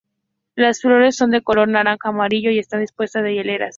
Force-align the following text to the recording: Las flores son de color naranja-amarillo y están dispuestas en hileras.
Las 0.55 0.81
flores 0.81 1.15
son 1.15 1.29
de 1.29 1.43
color 1.43 1.67
naranja-amarillo 1.67 2.49
y 2.49 2.57
están 2.57 2.79
dispuestas 2.81 3.23
en 3.23 3.33
hileras. 3.35 3.69